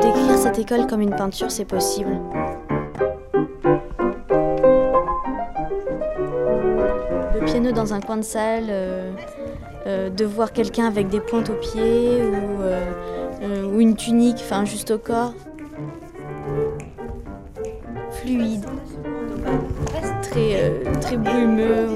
Décrire 0.00 0.38
cette 0.38 0.58
école 0.58 0.86
comme 0.86 1.00
une 1.00 1.14
peinture, 1.14 1.50
c'est 1.50 1.64
possible. 1.64 2.10
Le 7.34 7.44
piano 7.44 7.72
dans 7.72 7.92
un 7.92 8.00
coin 8.00 8.18
de 8.18 8.22
salle, 8.22 8.66
euh, 8.68 9.12
euh, 9.86 10.10
de 10.10 10.24
voir 10.24 10.52
quelqu'un 10.52 10.86
avec 10.86 11.08
des 11.08 11.20
pointes 11.20 11.50
aux 11.50 11.54
pieds 11.54 12.22
ou, 12.22 12.62
euh, 12.62 13.78
une 13.78 13.96
tunique, 13.96 14.38
enfin 14.40 14.64
juste 14.64 14.92
au 14.92 14.98
corps. 14.98 15.34
Fluide, 18.10 18.64
très, 20.22 20.72
très 21.00 21.16
brumeux, 21.16 21.88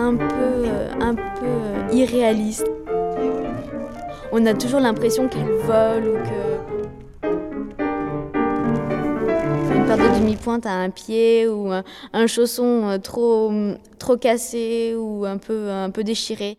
un 0.00 0.16
peu, 0.16 0.24
euh, 0.34 0.90
euh, 1.42 1.88
irréaliste. 1.92 2.66
On 4.32 4.46
a 4.46 4.54
toujours 4.54 4.80
l'impression 4.80 5.28
qu'elle 5.28 5.52
vole 5.64 6.08
ou 6.08 6.14
que 6.14 6.50
une 9.74 9.86
paire 9.86 9.98
de 9.98 10.18
demi-pointe 10.18 10.66
à 10.66 10.72
un 10.72 10.90
pied 10.90 11.46
ou 11.48 11.70
un, 11.70 11.84
un 12.12 12.26
chausson 12.26 12.88
euh, 12.88 12.98
trop, 12.98 14.16
cassé 14.16 14.94
ou 14.96 15.26
un 15.26 15.36
peu, 15.38 16.02
déchiré. 16.02 16.58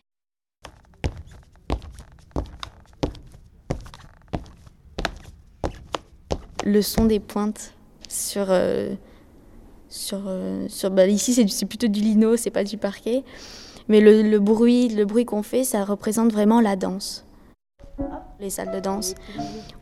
Le 6.64 6.81
son 6.84 7.05
des 7.05 7.20
pointes 7.20 7.73
sur, 8.08 8.45
euh, 8.50 8.94
sur, 9.91 10.22
euh, 10.26 10.68
sur 10.70 10.90
bah, 10.90 11.05
ici 11.05 11.34
c'est 11.34 11.66
plutôt 11.66 11.88
du 11.88 12.00
lino, 12.00 12.38
c'est 12.38 12.50
pas 12.50 12.63
du 12.63 12.77
parquet, 12.77 13.23
mais 13.90 14.00
le, 14.00 14.23
le 14.23 14.40
bruit, 14.40 14.90
le 14.90 15.05
bruit 15.05 15.26
qu'on 15.26 15.44
fait, 15.44 15.64
ça 15.64 15.84
représente 15.84 16.31
vraiment 16.31 16.62
la 16.62 16.76
danse. 16.76 17.26
Les 18.40 18.50
salles 18.50 18.72
de 18.72 18.80
danse 18.80 19.14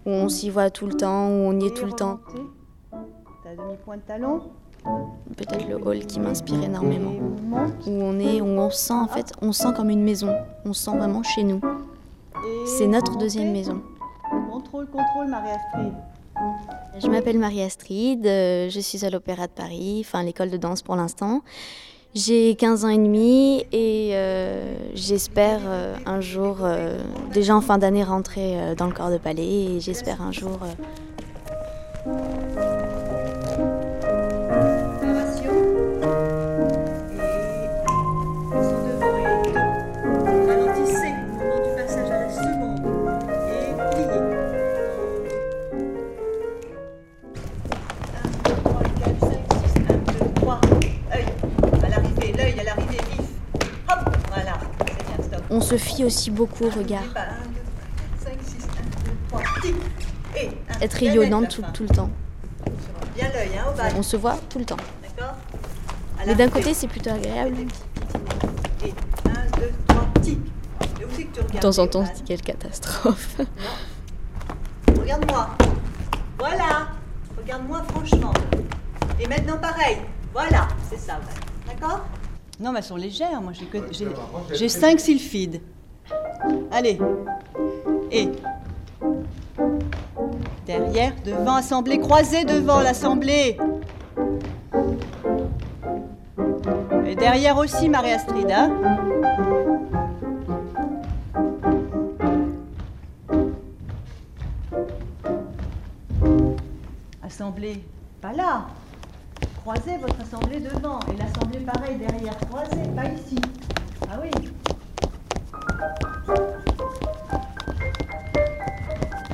où 0.06 0.10
on 0.10 0.28
s'y 0.28 0.50
voit 0.50 0.70
tout 0.70 0.88
le 0.88 0.96
temps, 0.96 1.30
où 1.30 1.32
on 1.32 1.60
y 1.60 1.68
est 1.68 1.76
tout 1.76 1.86
le 1.86 1.94
temps. 1.94 2.20
Ta 3.44 3.56
demi-pointe 3.56 4.06
talon. 4.06 4.42
Peut-être 5.38 5.68
le 5.68 5.76
hall 5.76 6.00
qui 6.00 6.20
m'inspire 6.20 6.64
énormément. 6.64 7.14
Où 7.86 7.92
on 7.92 8.20
est, 8.20 8.42
où 8.42 8.46
on 8.46 8.70
sent 8.70 8.94
en 8.94 9.08
fait, 9.08 9.32
on 9.42 9.52
sent 9.52 9.70
comme 9.76 9.90
une 9.90 10.04
maison. 10.04 10.34
On 10.66 10.74
sent 10.74 10.98
vraiment 10.98 11.24
chez 11.24 11.44
nous. 11.44 11.62
C'est 12.66 12.88
notre 12.88 13.18
deuxième 13.18 13.52
maison. 13.52 13.82
Contrôle, 14.52 14.88
contrôle, 14.88 15.28
Marie-Astrid. 15.28 15.94
Je 17.02 17.08
m'appelle 17.08 17.38
Marie-Astrid, 17.38 18.26
euh, 18.26 18.70
je 18.70 18.80
suis 18.80 19.06
à 19.06 19.10
l'Opéra 19.10 19.48
de 19.48 19.52
Paris, 19.52 20.04
enfin 20.06 20.24
l'école 20.24 20.50
de 20.50 20.58
danse 20.58 20.82
pour 20.82 20.96
l'instant. 20.96 21.42
J'ai 22.16 22.56
15 22.56 22.86
ans 22.86 22.90
et 22.90 22.98
demi 22.98 23.66
et 23.72 24.12
euh, 24.14 24.76
j'espère 24.96 25.60
euh, 25.66 25.96
un 26.06 26.22
jour, 26.22 26.58
déjà 27.34 27.56
en 27.56 27.62
fin 27.62 27.78
d'année, 27.78 28.04
rentrer 28.04 28.76
dans 28.76 28.88
le 28.88 28.94
corps 28.94 29.12
de 29.12 29.18
palais 29.18 29.76
et 29.76 29.80
j'espère 29.80 30.22
un 30.22 30.32
jour 30.32 30.60
On 55.60 55.62
se 55.62 55.76
fie 55.76 56.06
aussi 56.06 56.32
beaucoup 56.32 56.64
au 56.64 56.70
regard. 56.70 57.02
1, 57.04 57.06
2, 57.06 57.12
3, 57.12 57.20
4, 58.24 58.32
5, 58.32 58.34
6, 58.42 58.56
1, 58.64 58.82
2, 59.04 59.12
3. 59.28 59.42
Tic. 59.62 59.76
Et 60.38 60.48
un. 60.48 60.80
Être 60.80 60.94
rayonnante 60.94 61.50
tout, 61.50 61.64
tout 61.74 61.84
le 61.84 61.90
temps. 61.90 62.10
On 63.98 64.02
se 64.02 64.16
voit 64.16 64.38
tout 64.50 64.58
le 64.58 64.64
temps. 64.64 64.78
Mais 66.26 66.36
d'un 66.36 66.48
côté, 66.48 66.74
c'est 66.74 66.88
plutôt 66.88 67.10
agréable. 67.10 67.58
Et 68.86 68.94
1, 69.28 69.60
2, 69.60 69.72
3, 69.88 70.08
tic. 70.22 70.40
Et 71.02 71.04
où 71.04 71.10
c'est 71.14 71.26
que 71.26 71.42
tu 71.42 71.54
De 71.54 71.60
temps 71.60 71.78
en 71.78 71.88
temps, 71.88 72.06
Johan 72.06 72.14
dit 72.16 72.24
quelle 72.24 72.42
catastrophe. 72.42 73.42
Regarde-moi. 74.98 75.50
Voilà. 76.38 76.88
Regarde-moi 77.38 77.84
franchement. 77.90 78.32
Et 79.20 79.28
maintenant 79.28 79.58
pareil. 79.58 79.98
Voilà, 80.32 80.70
c'est 80.90 81.00
ça. 81.00 81.20
D'accord? 81.68 82.06
Non, 82.60 82.72
mais 82.72 82.80
elles 82.80 82.84
sont 82.86 82.96
légères. 82.98 83.42
Moi, 83.42 83.54
j'ai 83.54 83.66
que- 83.66 83.92
j'ai- 83.92 84.08
j'ai 84.54 84.70
5 84.70 85.00
sylphides. 85.00 85.62
Allez. 86.72 87.00
Et. 88.12 88.30
Derrière, 90.66 91.14
devant, 91.26 91.56
assemblée, 91.56 92.00
croisée 92.00 92.44
devant 92.46 92.82
l'assemblée. 92.82 93.58
Et 97.06 97.16
derrière 97.16 97.58
aussi, 97.58 97.90
Marie-Astrid, 97.90 98.52
hein 98.52 98.72
Assemblée, 107.22 107.84
pas 108.22 108.34
là. 108.34 108.68
Croisez 109.62 109.98
votre 109.98 110.20
assemblée 110.22 110.60
devant 110.60 111.00
et 111.12 111.18
l'assemblée 111.18 111.60
pareil 111.60 111.98
derrière. 111.98 112.38
Croisez, 112.50 112.88
pas 112.96 113.06
ici. 113.06 113.38
Ah 114.10 114.20
oui. 114.22 114.30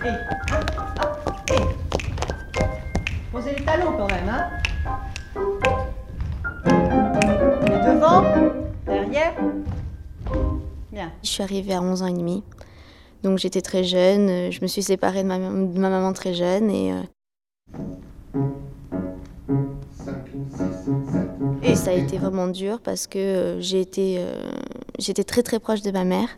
Et, 0.03 0.09
hop, 0.53 0.71
hop, 1.01 1.43
et. 1.51 1.61
Posez 3.31 3.55
les 3.55 3.63
talons 3.65 3.97
quand 3.97 4.07
même, 4.11 4.29
hein. 4.29 4.49
Devant, 7.85 8.23
derrière. 8.85 9.33
Bien. 10.91 11.11
Je 11.23 11.29
suis 11.29 11.43
arrivée 11.43 11.73
à 11.75 11.81
11 11.81 12.01
ans 12.03 12.07
et 12.07 12.13
demi. 12.13 12.43
Donc 13.23 13.37
j'étais 13.39 13.61
très 13.61 13.83
jeune. 13.83 14.29
euh, 14.29 14.51
Je 14.51 14.61
me 14.61 14.67
suis 14.67 14.83
séparée 14.83 15.23
de 15.23 15.27
ma, 15.27 15.37
de 15.39 15.79
ma 15.79 15.89
maman 15.89 16.13
très 16.13 16.33
jeune. 16.33 16.69
Et, 16.69 16.93
euh, 16.93 18.41
ça 21.85 21.91
a 21.91 21.93
été 21.93 22.17
vraiment 22.17 22.47
dur 22.47 22.79
parce 22.83 23.05
que 23.05 23.19
euh, 23.19 23.61
j'ai 23.61 23.79
été, 23.79 24.15
euh, 24.17 24.41
j'étais 24.97 25.23
très 25.23 25.43
très 25.43 25.59
proche 25.59 25.83
de 25.83 25.91
ma 25.91 26.03
mère. 26.03 26.29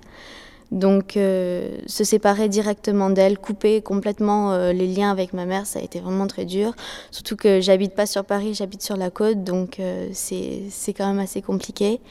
Donc 0.72 1.16
euh, 1.16 1.78
se 1.86 2.04
séparer 2.04 2.50
directement 2.50 3.10
d'elle, 3.10 3.38
couper 3.38 3.82
complètement 3.82 4.52
euh, 4.52 4.74
les 4.74 4.88
liens 4.88 5.10
avec 5.10 5.32
ma 5.32 5.46
mère, 5.46 5.66
ça 5.66 5.80
a 5.80 5.82
été 5.82 6.02
vraiment 6.02 6.28
très 6.28 6.44
dur. 6.44 6.74
Surtout 7.12 7.38
que 7.38 7.62
j'habite 7.62 7.96
pas 7.96 8.06
sur 8.06 8.26
Paris, 8.26 8.56
j'habite 8.56 8.82
sur 8.82 8.98
la 8.98 9.10
côte. 9.10 9.46
Donc 9.46 9.80
euh, 9.80 10.10
c'est 10.12 10.64
c'est 10.70 10.92
quand 10.92 11.08
même 11.08 11.20
assez 11.20 11.42
compliqué. 11.42 12.02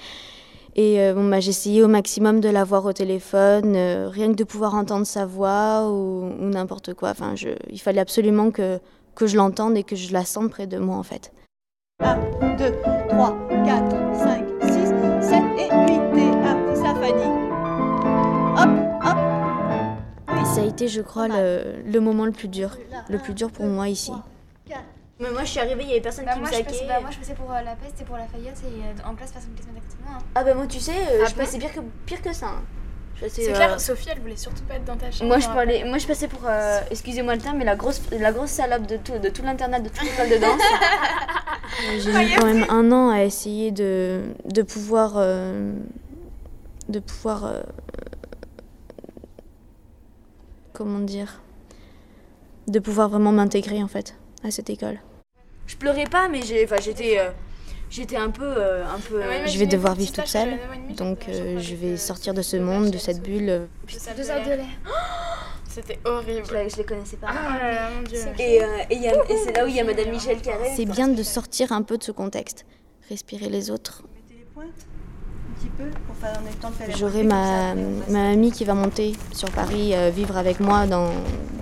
Et 0.75 1.00
euh, 1.00 1.12
bon, 1.12 1.28
bah, 1.28 1.41
j'ai 1.41 1.50
essayé 1.50 1.82
au 1.82 1.88
maximum 1.88 2.41
de 2.41 2.48
la 2.48 2.64
voir 2.64 2.86
au 2.86 2.94
téléphone, 2.94 3.75
euh, 3.76 4.08
rien 4.10 4.28
que 4.28 4.36
de 4.36 4.44
pouvoir 4.44 4.75
entendre 4.75 5.06
sa 5.06 5.26
voix 5.26 5.91
ou, 5.91 6.30
ou 6.41 6.48
n'importe 6.48 6.94
quoi. 6.94 7.10
Enfin, 7.10 7.34
je, 7.34 7.50
il 7.70 7.80
fallait 7.80 8.00
absolument 8.00 8.50
que, 8.50 8.78
que 9.14 9.26
je 9.26 9.36
l'entende 9.36 9.76
et 9.76 9.82
que 9.82 9.96
je 9.96 10.14
la 10.14 10.25
sente 10.25 10.50
près 10.50 10.66
de 10.66 10.78
moi, 10.78 10.96
en 10.96 11.02
fait. 11.02 11.32
1, 12.00 12.56
2, 12.56 12.95
3, 13.16 13.34
4, 13.65 14.15
5, 14.15 14.44
6, 14.60 14.69
7 15.28 15.43
et 15.56 15.69
8 15.71 16.21
et 16.21 16.28
1. 16.28 16.75
C'est 16.75 16.82
ça, 16.82 16.94
Fanny. 16.94 17.25
Hop, 18.59 18.69
hop. 19.04 20.47
Ça 20.47 20.60
a 20.60 20.65
été, 20.65 20.87
je 20.88 21.00
crois, 21.00 21.26
le, 21.28 21.76
le 21.87 22.00
moment 22.00 22.26
le 22.26 22.32
plus 22.32 22.49
dur, 22.49 22.76
le 23.09 23.16
plus 23.19 23.32
dur 23.32 23.50
pour 23.50 23.65
moi 23.65 23.88
ici. 23.88 24.12
Mais 25.19 25.31
moi, 25.31 25.44
je 25.44 25.49
suis 25.49 25.60
arrivée, 25.60 25.82
il 25.84 25.88
y 25.88 25.93
avait 25.93 26.03
personne 26.03 26.26
Bah, 26.26 26.37
moi, 26.37 26.47
je 26.53 26.62
passais, 26.62 26.84
bah, 26.87 27.00
moi 27.00 27.10
je 27.10 27.16
passais 27.16 27.32
pour 27.32 27.50
euh, 27.50 27.62
la 27.62 27.75
peste 27.75 27.99
et 28.03 28.05
pour 28.05 28.19
la 28.19 28.26
Fayette 28.26 28.60
et 28.66 28.82
euh, 28.82 29.09
en 29.10 29.15
place 29.15 29.32
personne 29.32 29.55
qui 29.56 29.62
se 29.62 29.69
mettait 29.69 29.81
à 30.06 30.12
hein. 30.15 30.19
Ah 30.34 30.44
bah 30.44 30.53
moi, 30.53 30.66
tu 30.66 30.78
sais, 30.78 30.93
Ah 30.93 31.25
je 31.26 31.34
bon 31.34 31.41
passais 31.41 31.56
pire 31.56 31.72
que, 31.72 31.81
pire 32.05 32.21
que 32.21 32.34
ça. 32.34 32.49
hein. 32.49 32.62
C'est 33.31 33.49
euh, 33.49 33.55
clair, 33.55 33.81
Sophie 33.81 34.11
elle 34.12 34.20
voulait 34.20 34.37
surtout 34.37 34.62
pas 34.64 34.75
être 34.75 34.85
dans 34.85 34.96
ta 34.96 35.11
chambre. 35.11 35.29
Moi 35.29 35.38
je, 35.38 35.49
me 35.49 35.55
parlais, 35.55 35.85
moi, 35.85 35.96
je 35.96 36.06
passais 36.06 36.29
pour, 36.29 36.43
euh, 36.46 36.81
excusez-moi 36.90 37.35
le 37.35 37.40
terme, 37.40 37.56
mais 37.56 37.64
la 37.64 37.76
grosse, 37.76 38.02
la 38.12 38.31
grosse 38.31 38.50
salope 38.50 38.85
de 38.87 38.99
tout, 38.99 39.17
de 39.19 39.31
tout 39.31 39.43
l'internat, 39.43 39.81
de 39.81 39.88
toute 39.88 40.02
l'école 40.02 40.29
de 40.29 40.37
danse. 40.37 40.61
J'ai 41.99 42.12
mis 42.12 42.34
quand 42.34 42.46
même 42.46 42.64
un 42.69 42.90
an 42.93 43.11
à 43.11 43.23
essayer 43.25 43.70
de, 43.70 44.23
de 44.44 44.62
pouvoir, 44.62 45.14
euh, 45.17 45.73
de 46.88 46.99
pouvoir, 46.99 47.44
euh, 47.44 47.62
comment 50.73 51.00
dire, 51.00 51.40
de 52.69 52.78
pouvoir 52.78 53.08
vraiment 53.08 53.32
m'intégrer 53.32 53.82
en 53.82 53.88
fait 53.88 54.17
à 54.44 54.50
cette 54.50 54.70
école. 54.70 54.99
Je 55.67 55.76
pleurais 55.76 56.05
pas, 56.05 56.28
mais 56.28 56.43
j'ai, 56.43 56.64
enfin, 56.64 56.76
j'étais, 56.81 57.19
euh, 57.19 57.31
j'étais 57.90 58.17
un 58.17 58.31
peu, 58.31 58.44
euh, 58.44 58.84
un 58.84 58.99
peu. 59.00 59.19
Ouais, 59.19 59.46
je 59.46 59.58
vais 59.58 59.67
devoir 59.67 59.94
vivre 59.94 60.12
toute 60.12 60.26
seule, 60.26 60.58
donc 60.96 61.28
euh, 61.28 61.58
je 61.58 61.75
vais 61.75 61.96
sortir 61.96 62.32
euh, 62.32 62.37
de 62.37 62.43
ce 62.43 62.56
monde, 62.56 62.90
de 62.90 62.99
cette 62.99 63.23
bulle. 63.23 63.49
euh, 63.50 63.67
Deux 64.17 64.23
salles 64.23 64.44
de 64.44 64.50
lait. 64.50 64.64
C'était 65.76 65.99
horrible. 66.06 66.46
Je, 66.49 66.76
les 66.78 66.84
connaissais 66.84 67.19
pas. 67.19 67.26
Là 67.26 67.70
là, 67.70 67.90
mon 67.90 68.00
dieu. 68.00 68.19
Et, 68.38 68.64
euh, 68.64 68.67
et, 68.88 69.37
c'est 69.44 69.55
là 69.55 69.67
où 69.67 69.69
il 69.69 69.76
y 69.76 69.81
a 69.81 69.84
Madame 69.84 70.08
Michel 70.08 70.40
Carré. 70.40 70.73
C'est 70.75 70.87
bien 70.87 71.06
de 71.06 71.23
sortir 71.23 71.70
un 71.70 71.82
peu 71.82 71.99
de 71.99 72.02
ce 72.02 72.12
contexte. 72.12 72.64
Respirer 73.11 73.50
les 73.50 73.70
autres. 73.70 74.02
Mettez 74.14 74.38
les 74.38 74.46
pointes. 74.55 74.69
Un 74.70 75.61
petit 75.61 75.69
peu 75.69 75.84
pour 76.06 76.17
faire 76.17 76.31
en 76.31 76.62
temps 76.62 76.70
de 76.70 76.75
faire 76.76 76.88
les 76.88 76.94
J'aurai 76.94 77.25
ma, 77.25 77.75
ma 78.08 78.31
amie 78.31 78.52
qui 78.52 78.64
va 78.64 78.73
monter 78.73 79.12
sur 79.34 79.50
Paris, 79.50 79.94
euh, 79.94 80.08
vivre 80.08 80.38
avec 80.38 80.61
moi 80.61 80.87
dans, 80.87 81.11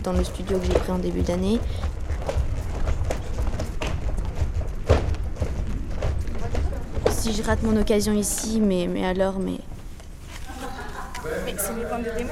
dans 0.05 0.13
le 0.13 0.23
studio 0.23 0.61
que 0.61 0.67
j'ai 0.67 0.75
pris 0.75 0.93
en 0.93 0.99
début 0.99 1.23
d'année. 1.23 1.59
Si 7.11 7.33
je 7.33 7.43
rate 7.43 7.65
mon 7.65 7.77
occasion 7.77 8.13
ici, 8.13 8.61
mais, 8.61 8.87
mais 8.87 9.05
alors, 9.05 9.41
mais 9.41 9.59
Mais 11.45 11.55
c'est 11.59 11.75
le 11.75 11.89
point 11.89 11.99
de 11.99 12.17
démo 12.17 12.31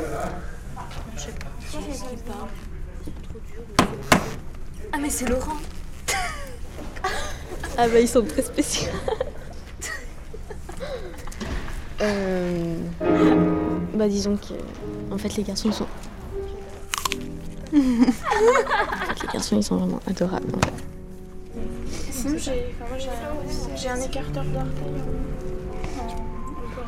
Ah, 4.92 4.98
mais 5.00 5.10
c'est 5.10 5.28
Laurent 5.28 5.56
Ah 7.78 7.88
bah 7.88 8.00
ils 8.00 8.08
sont 8.08 8.22
très 8.24 8.42
spéciaux. 8.42 8.90
Euh, 12.00 12.78
bah 13.94 14.08
disons 14.08 14.36
que 14.36 14.54
en 15.14 15.18
fait 15.18 15.36
les 15.36 15.44
garçons 15.44 15.70
sont 15.70 15.86
en 17.72 17.76
fait, 17.80 19.22
les 19.22 19.28
garçons 19.32 19.56
ils 19.56 19.62
sont 19.62 19.76
vraiment 19.76 20.00
adorables 20.08 20.52
en 20.56 20.60
fait. 20.66 20.82
Sinon, 22.10 22.38
j'ai 22.38 22.74
enfin, 22.80 22.88
moi, 22.88 22.98
j'ai 23.76 23.88
un- 23.88 24.00
écarteur 24.00 24.42
d'orteil 24.42 25.00